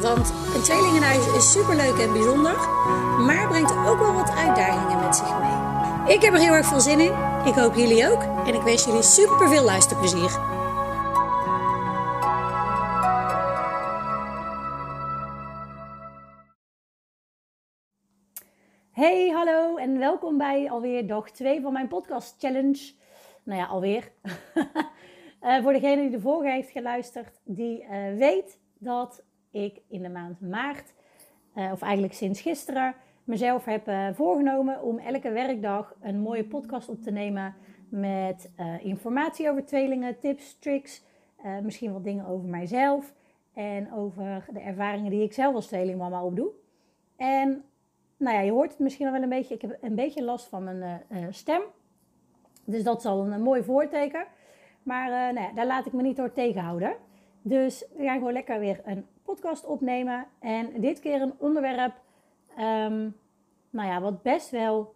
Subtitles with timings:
[0.00, 2.56] Want een tweelingenhuis is superleuk en bijzonder,
[3.26, 6.14] maar brengt ook wel wat uitdagingen met zich mee.
[6.14, 7.12] Ik heb er heel erg veel zin in.
[7.44, 8.22] Ik hoop jullie ook.
[8.46, 10.30] En ik wens jullie super veel luisterplezier.
[18.90, 22.92] Hey, hallo en welkom bij alweer dag 2 van mijn podcast challenge.
[23.44, 24.12] Nou ja, alweer.
[25.42, 29.22] uh, voor degene die de vorige heeft geluisterd, die uh, weet dat
[29.64, 30.94] ik in de maand maart,
[31.54, 36.88] uh, of eigenlijk sinds gisteren, mezelf heb uh, voorgenomen om elke werkdag een mooie podcast
[36.88, 37.54] op te nemen
[37.88, 41.06] met uh, informatie over tweelingen, tips, tricks,
[41.62, 43.14] misschien wat dingen over mijzelf
[43.54, 46.50] en over de ervaringen die ik zelf als tweelingmama opdoe.
[47.16, 47.64] En
[48.16, 50.64] nou ja, je hoort het misschien wel een beetje, ik heb een beetje last van
[50.64, 51.60] mijn stem.
[52.64, 54.26] Dus dat is al een, een mooi voorteken.
[54.82, 56.96] Maar nou ja, daar laat ik me niet door tegenhouden.
[57.42, 60.26] Dus we gaan gewoon lekker weer een podcast opnemen.
[60.38, 61.94] En dit keer een onderwerp,
[62.58, 63.16] um,
[63.70, 64.94] nou ja, wat best wel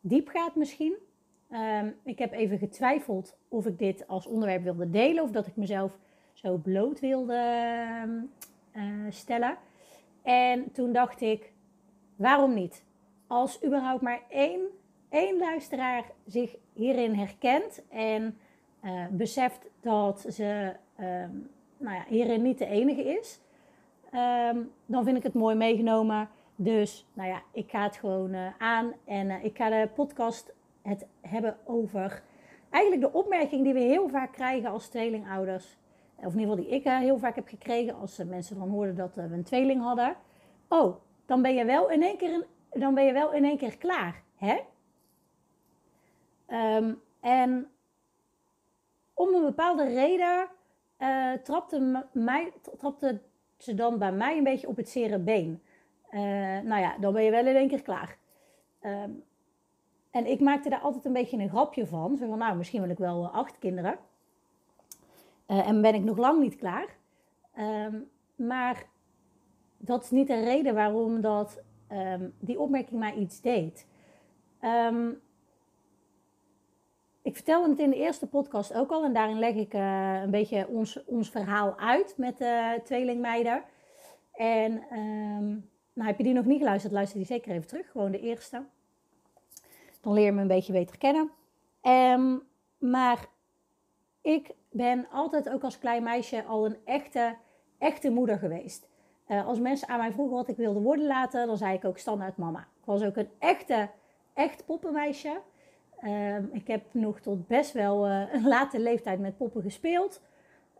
[0.00, 0.94] diep gaat misschien.
[1.52, 5.56] Um, ik heb even getwijfeld of ik dit als onderwerp wilde delen of dat ik
[5.56, 5.98] mezelf
[6.32, 7.42] zo bloot wilde
[8.72, 9.56] uh, stellen.
[10.22, 11.52] En toen dacht ik,
[12.16, 12.84] waarom niet?
[13.26, 14.60] Als überhaupt maar één,
[15.08, 18.38] één luisteraar zich hierin herkent en
[18.84, 20.76] uh, beseft dat ze
[21.80, 23.40] nou ja, hierin niet de enige is,
[24.14, 26.28] um, dan vind ik het mooi meegenomen.
[26.56, 30.52] Dus nou ja, ik ga het gewoon uh, aan en uh, ik ga de podcast
[30.82, 32.22] het hebben over
[32.70, 35.78] eigenlijk de opmerking die we heel vaak krijgen als tweelingouders.
[36.16, 38.96] Of in ieder geval die ik uh, heel vaak heb gekregen als mensen dan hoorden
[38.96, 40.16] dat we een tweeling hadden.
[40.68, 40.96] Oh,
[41.26, 44.22] dan ben je wel in één keer, dan ben je wel in één keer klaar,
[44.36, 44.58] hè?
[46.76, 47.70] Um, en
[49.14, 50.48] om een bepaalde reden
[51.00, 53.20] uh, trapte, mij, trapte
[53.56, 55.62] ze dan bij mij een beetje op het zere been.
[56.10, 56.20] Uh,
[56.60, 58.18] nou ja, dan ben je wel in één keer klaar.
[58.82, 59.22] Um,
[60.10, 62.16] en ik maakte daar altijd een beetje een grapje van.
[62.16, 63.98] Zo van, nou, misschien wil ik wel uh, acht kinderen.
[65.46, 66.96] En ben ik nog lang niet klaar.
[67.58, 68.86] Um, maar
[69.76, 71.62] dat is niet de reden waarom dat,
[71.92, 73.86] um, die opmerking mij iets deed.
[77.30, 79.04] Ik vertelde het in de eerste podcast ook al.
[79.04, 83.62] En daarin leg ik uh, een beetje ons, ons verhaal uit met de uh, tweelingmeiden.
[84.32, 87.90] En um, nou, heb je die nog niet geluisterd, luister die zeker even terug.
[87.90, 88.62] Gewoon de eerste.
[90.00, 91.30] Dan leer je me een beetje beter kennen.
[91.82, 92.42] Um,
[92.78, 93.26] maar
[94.22, 97.36] ik ben altijd ook als klein meisje al een echte,
[97.78, 98.88] echte moeder geweest.
[99.28, 101.98] Uh, als mensen aan mij vroegen wat ik wilde worden laten, dan zei ik ook
[101.98, 102.60] standaard mama.
[102.60, 103.88] Ik was ook een echte,
[104.34, 105.40] echt poppenmeisje.
[106.04, 110.22] Um, ik heb nog tot best wel uh, een late leeftijd met poppen gespeeld.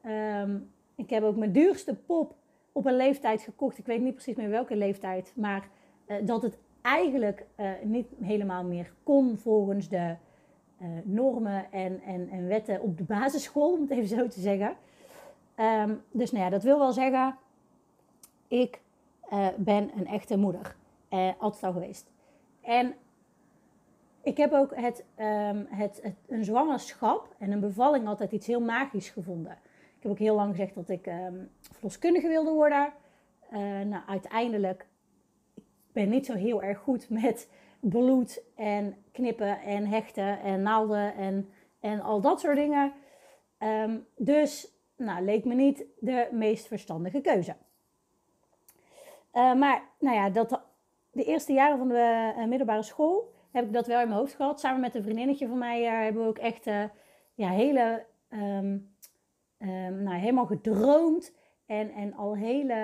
[0.07, 2.35] Um, ik heb ook mijn duurste pop
[2.73, 3.79] op een leeftijd gekocht.
[3.79, 5.33] Ik weet niet precies meer welke leeftijd.
[5.37, 5.69] Maar
[6.07, 10.15] uh, dat het eigenlijk uh, niet helemaal meer kon volgens de
[11.05, 14.77] normen en, en, en, wetten op de basisschool, om het even zo te zeggen.
[15.87, 17.37] Um, dus nou ja, dat wil wel zeggen,
[18.49, 18.81] ik
[19.57, 20.77] ben een echte moeder.
[21.39, 22.11] altijd al geweest.
[22.61, 22.95] En
[24.31, 29.09] ik heb ook um, het, het, een zwangerschap en een bevalling altijd iets heel magisch
[29.09, 29.53] gevonden.
[29.97, 32.93] Ik heb ook heel lang gezegd dat ik um, verloskundige wilde worden.
[33.53, 34.87] Uh, nou, uiteindelijk
[35.55, 41.15] ik ben niet zo heel erg goed met bloed en knippen en hechten en naalden
[41.15, 41.49] en,
[41.81, 42.93] en al dat soort dingen.
[43.59, 47.57] Um, dus nou, leek me niet de meest verstandige keuze.
[49.35, 50.61] Uh, maar nou ja, dat,
[51.11, 54.35] de eerste jaren van de uh, middelbare school heb ik dat wel in mijn hoofd
[54.35, 54.61] gehad.
[54.61, 56.85] Samen met een vriendinnetje van mij uh, hebben we ook echt uh,
[57.35, 58.95] ja, hele, um,
[59.59, 61.39] um, nou, helemaal gedroomd.
[61.67, 62.75] En, en al hele,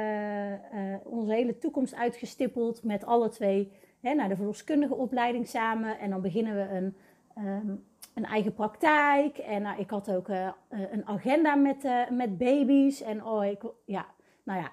[0.75, 5.99] uh, onze hele toekomst uitgestippeld met alle twee hè, naar de verloskundige opleiding samen.
[5.99, 6.97] En dan beginnen we een,
[7.39, 7.85] um,
[8.15, 9.39] een eigen praktijk.
[9.39, 10.29] En nou, ik had ook
[10.69, 13.03] een agenda met, met baby's.
[13.03, 14.07] En oh, ik, ja,
[14.43, 14.73] nou ja,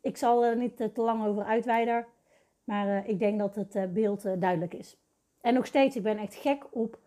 [0.00, 2.06] ik zal er niet te lang over uitweiden.
[2.64, 4.96] Maar ik denk dat het beeld duidelijk is.
[5.40, 6.98] En nog steeds, ik ben echt gek op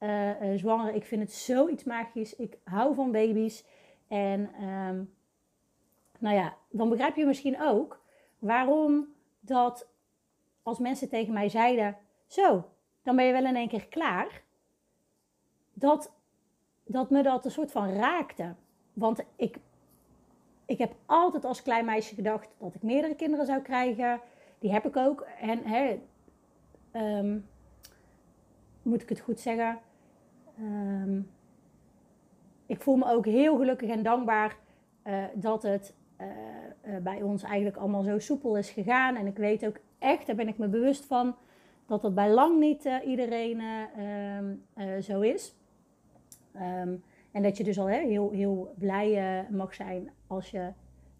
[0.00, 0.94] uh, uh, zwanger.
[0.94, 2.36] Ik vind het zoiets magisch.
[2.36, 3.64] Ik hou van baby's.
[4.08, 5.14] En um,
[6.18, 8.00] nou ja, dan begrijp je misschien ook
[8.38, 9.08] waarom
[9.40, 9.88] dat
[10.62, 11.96] als mensen tegen mij zeiden:
[12.26, 12.64] Zo,
[13.02, 14.42] dan ben je wel in één keer klaar.
[15.72, 16.12] Dat,
[16.84, 18.54] dat me dat een soort van raakte.
[18.92, 19.56] Want ik,
[20.66, 24.20] ik heb altijd als klein meisje gedacht dat ik meerdere kinderen zou krijgen.
[24.58, 25.20] Die heb ik ook.
[25.40, 26.00] En hè,
[26.90, 27.38] ehm,
[28.90, 29.78] moet ik het goed zeggen?
[30.58, 31.20] Ehm,
[32.66, 34.56] ik voel me ook heel gelukkig en dankbaar
[35.04, 39.16] uh, dat het uh, uh, bij ons eigenlijk allemaal zo soepel is gegaan.
[39.16, 41.34] En ik weet ook echt, daar ben ik me bewust van,
[41.86, 43.62] dat dat bij lang niet iedereen
[44.38, 45.54] um, zo is.
[46.54, 47.02] Um,
[47.32, 50.72] en dat je dus al hè, heel, heel blij mag zijn als, je,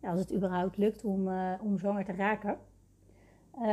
[0.03, 1.29] als het überhaupt lukt om,
[1.63, 2.59] om zwanger te raken.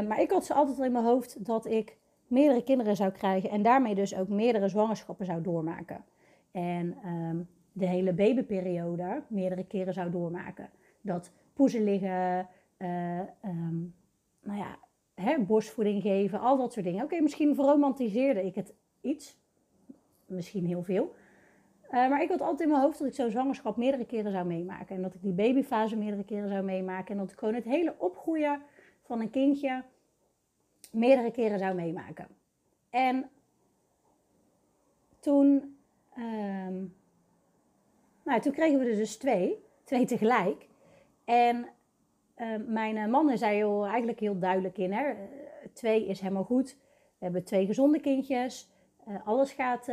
[0.07, 1.96] maar ik had ze altijd al in mijn hoofd dat ik
[2.27, 6.03] meerdere kinderen zou krijgen en daarmee dus ook meerdere zwangerschappen zou doormaken.
[6.51, 10.69] En um, de hele babyperiode meerdere keren zou doormaken.
[11.01, 12.47] Dat poezen liggen,
[12.77, 13.95] uh, um,
[14.43, 14.77] nou ja,
[15.13, 17.03] hè, borstvoeding geven, al dat soort dingen.
[17.03, 19.37] Oké, misschien verromantiseerde ik het iets,
[20.25, 21.15] misschien heel veel.
[21.85, 24.45] Uh, maar ik had altijd in mijn hoofd dat ik zo'n zwangerschap meerdere keren zou
[24.45, 24.95] meemaken.
[24.95, 27.11] En dat ik die babyfase meerdere keren zou meemaken.
[27.11, 28.61] En dat ik gewoon het hele opgroeien
[29.03, 29.83] van een kindje
[30.97, 32.27] meerdere keren zou meemaken.
[32.89, 33.29] En
[35.19, 35.77] toen,
[36.17, 36.95] um,
[38.23, 40.67] nou, toen kregen we er dus twee, twee tegelijk.
[41.25, 41.67] En
[42.37, 44.93] uh, mijn man is daar heel, eigenlijk heel duidelijk in.
[44.93, 45.13] Hè?
[45.73, 46.77] twee is helemaal goed.
[47.17, 48.69] We hebben twee gezonde kindjes.
[49.07, 49.85] Uh, alles gaat,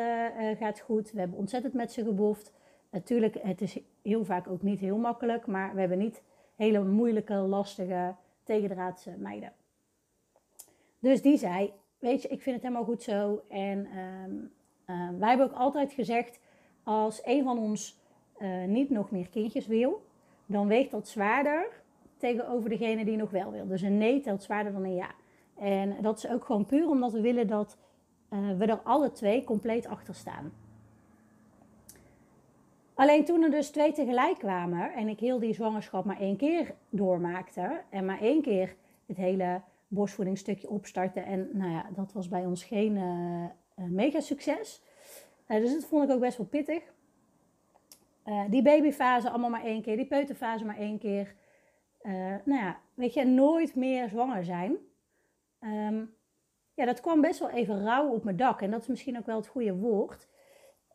[0.58, 1.12] gaat goed.
[1.12, 2.52] We hebben ontzettend met ze geboefd.
[2.90, 5.46] Natuurlijk, het is heel vaak ook niet heel makkelijk.
[5.46, 6.22] Maar we hebben niet
[6.56, 9.52] hele moeilijke, lastige, tegendraadse meiden.
[11.04, 13.42] Dus die zei, weet je, ik vind het helemaal goed zo.
[13.48, 14.52] En um,
[14.86, 16.40] uh, wij hebben ook altijd gezegd,
[16.82, 18.00] als een van ons
[18.38, 20.06] uh, niet nog meer kindjes wil,
[20.46, 21.82] dan weegt dat zwaarder
[22.16, 23.66] tegenover degene die nog wel wil.
[23.66, 25.10] Dus een nee telt zwaarder dan een ja.
[25.58, 27.78] En dat is ook gewoon puur omdat we willen dat
[28.30, 30.52] uh, we er alle twee compleet achter staan.
[32.94, 36.74] Alleen toen er dus twee tegelijk kwamen en ik heel die zwangerschap maar één keer
[36.88, 38.74] doormaakte en maar één keer
[39.06, 39.60] het hele
[39.94, 41.24] borstvoedingsstukje opstarten.
[41.24, 43.44] En nou ja, dat was bij ons geen uh,
[43.88, 44.82] mega succes.
[45.48, 46.82] Uh, dus dat vond ik ook best wel pittig.
[48.48, 51.34] die babyfase allemaal maar één keer, die peuterfase maar één keer.
[52.44, 54.76] nou ja, weet je, nooit meer zwanger zijn.
[55.60, 56.14] Um,
[56.74, 58.60] ja, dat kwam best wel even rauw op mijn dak.
[58.60, 60.28] En dat is misschien ook wel het goede woord.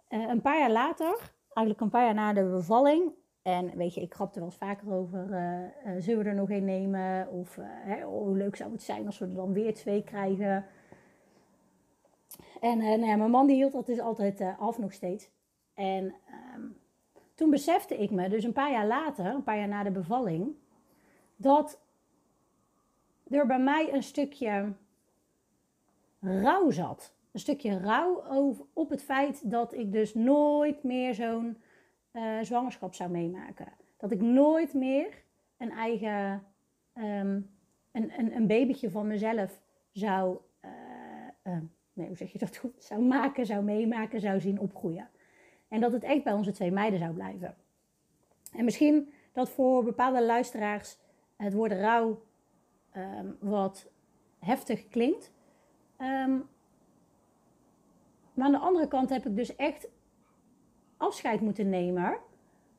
[0.08, 4.14] een paar jaar later, eigenlijk een paar jaar na de bevalling, en weet je, ik
[4.14, 7.28] grap er wel eens vaker over, uh, uh, zullen we er nog een nemen?
[7.28, 10.66] Of oh, hoe leuk zou het zijn als we er dan weer twee krijgen?
[12.62, 15.30] En nou ja, mijn man die hield dat dus altijd af nog steeds.
[15.74, 16.14] En
[16.56, 16.78] um,
[17.36, 20.56] toen besefte ik me, dus een paar jaar later, een paar jaar na de bevalling,
[21.36, 21.80] dat
[23.30, 24.74] er bij mij een stukje
[26.20, 27.14] rouw zat.
[27.32, 28.24] Een stukje rouw
[28.74, 31.58] op het feit dat ik dus nooit meer zo'n
[32.14, 33.68] uh, zwangerschap zou meemaken.
[33.98, 35.24] Dat ik nooit meer
[35.58, 36.44] een eigen,
[36.94, 37.50] um,
[37.92, 39.62] een, een, babytje van mezelf
[39.92, 40.72] zou, uh,
[41.44, 41.58] uh,
[41.94, 45.10] nee, hoe zeg je dat goed, zou maken, zou meemaken, zou zien opgroeien.
[45.68, 47.56] En dat het echt bij onze twee meiden zou blijven.
[48.54, 50.98] En misschien dat voor bepaalde luisteraars
[51.36, 52.22] het woord rouw
[52.96, 53.92] um, wat
[54.40, 55.32] heftig klinkt.
[55.98, 56.50] Um,
[58.34, 59.88] maar aan de andere kant heb ik dus echt
[61.00, 62.18] afscheid moeten nemen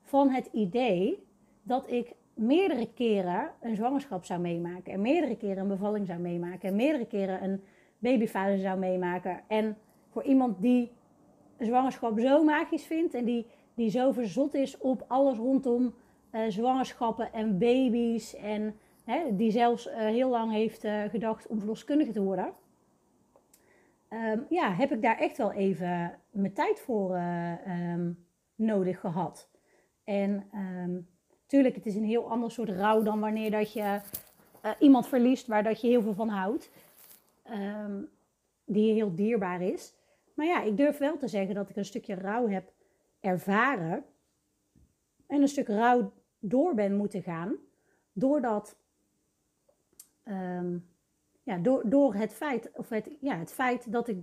[0.03, 1.27] van het idee
[1.63, 4.93] dat ik meerdere keren een zwangerschap zou meemaken.
[4.93, 6.69] En meerdere keren een bevalling zou meemaken.
[6.69, 7.63] En meerdere keren een
[7.99, 9.41] babyfase zou meemaken.
[9.47, 9.77] En
[10.09, 10.91] voor iemand die
[11.59, 15.95] zwangerschap zo magisch vindt en die, die zo verzot is op alles rondom
[16.33, 18.37] uh, zwangerschappen en baby's.
[18.37, 22.53] En hè, die zelfs uh, heel lang heeft uh, gedacht om verloskundige te worden.
[24.09, 27.17] Um, ja, heb ik daar echt wel even mijn tijd voor
[27.69, 29.49] um, nodig gehad.
[30.05, 31.09] En um,
[31.47, 34.01] tuurlijk, het is een heel ander soort rouw dan wanneer dat je
[34.65, 36.71] uh, iemand verliest waar dat je heel veel van houdt.
[37.53, 38.09] Um,
[38.65, 39.95] die heel dierbaar is.
[40.35, 42.73] Maar ja, ik durf wel te zeggen dat ik een stukje rouw heb
[43.21, 44.05] ervaren.
[45.27, 47.57] En een stuk rouw door ben moeten gaan.
[48.13, 48.77] Doordat,
[51.43, 54.17] ja, door, door het feit, of het, ja, het feit dat ik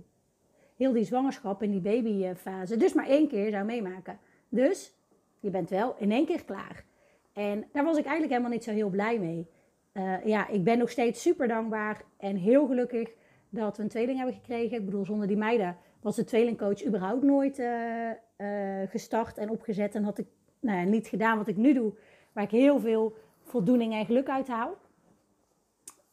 [0.78, 4.18] heel die zwangerschap en die babyfase dus maar één keer zou meemaken.
[4.48, 4.94] Dus
[5.40, 6.84] je bent wel in één keer klaar.
[7.32, 9.46] En daar was ik eigenlijk helemaal niet zo heel blij mee.
[9.92, 13.10] Uh, ja, ik ben nog steeds super dankbaar en heel gelukkig
[13.48, 14.76] dat we een tweeling hebben gekregen.
[14.76, 19.94] Ik bedoel, zonder die meiden was de tweelingcoach überhaupt nooit uh, uh, gestart en opgezet.
[19.94, 20.26] En had ik
[20.60, 21.92] nou ja, niet gedaan wat ik nu doe,
[22.32, 24.76] waar ik heel veel voldoening en geluk uit haal.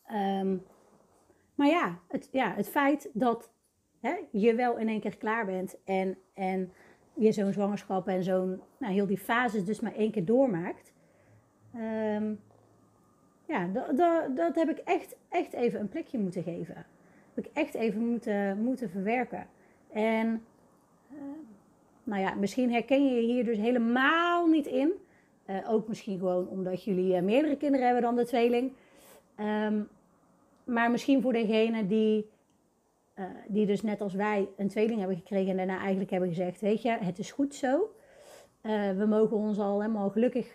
[0.07, 0.55] Ehm,
[1.55, 3.51] maar ja het, ja, het feit dat
[4.05, 6.71] hè, je wel in één keer klaar bent en, en
[7.13, 10.93] je zo'n zwangerschap en zo'n, nou, heel die fases dus maar één keer doormaakt.
[11.74, 12.33] Ehm,
[13.45, 13.67] ja,
[14.35, 16.85] dat, heb ik echt, echt even een plekje moeten geven.
[17.33, 19.47] Heb ik echt even moeten, moeten verwerken.
[19.91, 20.45] En
[21.12, 21.19] uh,
[22.03, 24.91] nou ja, misschien herken je je hier dus helemaal niet in.
[25.50, 28.71] Uh, ook misschien gewoon omdat jullie uh, meerdere kinderen hebben dan de tweeling.
[29.39, 29.88] Um,
[30.63, 32.29] maar misschien voor degene die,
[33.15, 36.62] uh, die dus net als wij een tweeling hebben gekregen en daarna eigenlijk hebben gezegd,
[36.62, 37.95] weet je, het is goed zo.
[38.98, 40.51] we mogen ons al helemaal gelukkig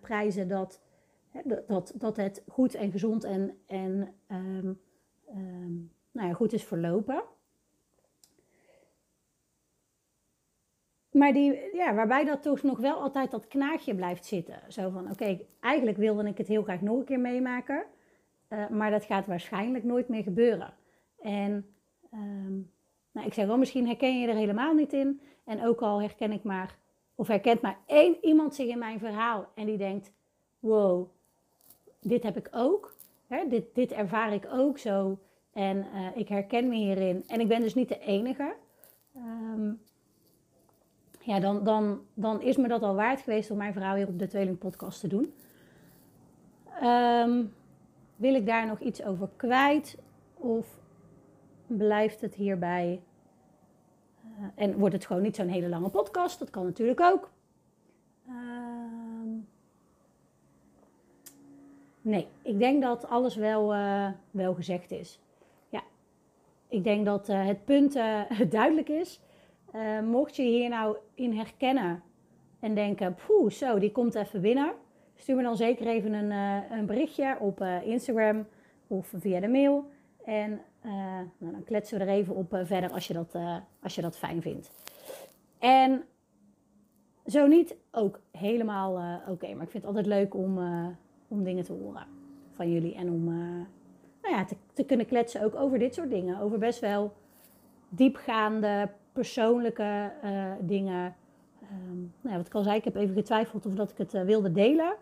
[0.00, 0.80] prijzen dat,
[1.66, 4.80] dat, dat het goed en gezond en, en um,
[5.34, 7.22] um, nou ja, goed is verlopen.
[11.10, 14.60] Maar die, ja, waarbij dat toch nog wel altijd dat knaagje blijft zitten.
[14.68, 17.84] Zo van, oké, eigenlijk wilde ik het heel graag nog een keer meemaken.
[18.70, 20.74] Maar dat gaat waarschijnlijk nooit meer gebeuren.
[21.20, 21.66] En
[22.14, 22.70] um,
[23.12, 25.20] nou, ik zeg wel, misschien herken je er helemaal niet in.
[25.44, 26.78] En ook al herken ik maar,
[27.14, 29.48] of herkent maar één iemand zich in mijn verhaal.
[29.54, 30.12] En die denkt,
[30.58, 31.08] wow,
[32.00, 32.94] dit heb ik ook.
[33.26, 33.48] Hè?
[33.48, 35.18] Dit, dit ervaar ik ook zo.
[35.52, 37.24] En uh, ik herken me hierin.
[37.26, 38.54] En ik ben dus niet de enige.
[39.16, 39.80] Um,
[41.20, 44.18] ja, dan, dan, dan is me dat al waard geweest om mijn verhaal hier op
[44.18, 45.34] de Tweeling Podcast te doen.
[46.82, 47.54] Um,
[48.16, 49.98] wil ik daar nog iets over kwijt?
[50.34, 50.77] Of
[51.68, 53.00] blijft het hierbij?
[54.24, 56.38] Uh, en wordt het gewoon niet zo'n hele lange podcast?
[56.38, 57.30] Dat kan natuurlijk ook.
[58.28, 59.48] Um,
[62.02, 65.20] nee, ik denk dat alles wel, uh, wel gezegd is.
[65.68, 65.82] Ja,
[66.68, 67.92] ik denk dat uh, het punt
[68.50, 69.20] duidelijk is.
[70.04, 72.02] Mocht je hier nou in herkennen
[72.60, 74.72] en denken, poeh, zo, die komt even binnen.
[75.14, 76.30] Stuur me dan zeker even een,
[76.70, 78.46] een berichtje op Instagram
[78.86, 79.84] of via de mail.
[80.28, 80.60] En
[81.38, 83.36] nou, dan kletsen we er even op verder als je, dat,
[83.82, 84.70] als je dat fijn vindt.
[85.58, 86.04] En
[87.26, 89.54] zo niet, ook helemaal oké.
[89.54, 90.58] Maar ik vind het altijd leuk om,
[91.28, 92.06] om dingen te horen
[92.52, 92.94] van jullie.
[92.94, 93.24] En om
[94.22, 96.40] nou ja, te, te kunnen kletsen ook over dit soort dingen.
[96.40, 97.12] Over best wel
[97.88, 100.12] diepgaande persoonlijke
[100.60, 101.14] dingen.
[101.62, 104.12] Um, nou ja, wat ik al zei, ik heb even getwijfeld of dat ik het
[104.12, 104.94] wilde delen.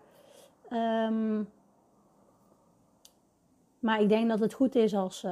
[0.73, 1.49] Um,
[3.87, 5.31] maar ik denk dat het goed is als, uh,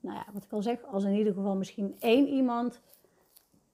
[0.00, 2.80] nou ja, wat ik al zeg, als in ieder geval misschien één iemand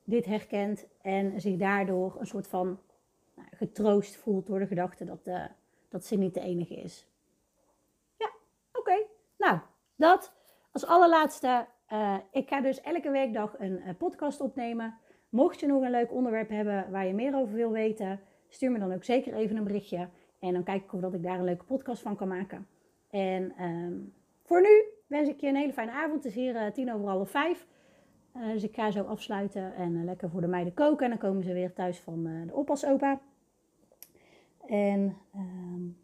[0.05, 2.79] dit herkent en zich daardoor een soort van
[3.35, 5.31] nou, getroost voelt door de gedachte dat,
[5.89, 7.07] dat ze niet de enige is.
[8.17, 8.31] Ja,
[8.73, 9.03] oké.
[9.39, 9.59] Nou,
[9.97, 10.33] dat
[10.73, 14.99] als allerlaatste uh, ik ga dus elke weekdag een podcast opnemen.
[15.29, 18.79] Mocht je nog een leuk onderwerp hebben waar je meer over wil weten, stuur me
[18.79, 20.09] dan ook zeker even een berichtje.
[20.39, 22.67] En dan kijk ik of dat ik daar een leuke podcast van kan maken.
[23.11, 24.15] En um,
[24.50, 26.14] voor nu wens ik je een hele fijne avond.
[26.14, 27.66] Het is hier uh, tien over half vijf.
[28.33, 31.04] dus ik ga zo afsluiten en lekker voor de meiden koken.
[31.04, 33.21] En dan komen ze weer thuis van de oppasopa.
[34.66, 35.99] En um,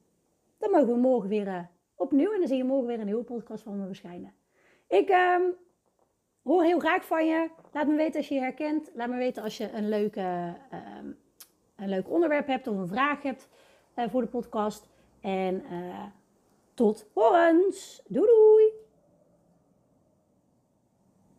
[0.59, 2.33] dan mogen we morgen weer opnieuw.
[2.33, 4.33] En dan zie je morgen weer een nieuwe podcast van me verschijnen.
[4.89, 5.55] Ik um,
[6.43, 7.51] hoor heel graag van je.
[7.73, 8.91] Laat me weten als je je herkent.
[8.95, 10.79] Laat me weten als je een, leuke, uh,
[11.77, 13.49] een leuk onderwerp hebt of een vraag hebt
[13.97, 14.89] uh, voor de podcast.
[15.21, 16.05] En uh,
[16.77, 18.03] tot horens.
[18.09, 18.76] Doei doei!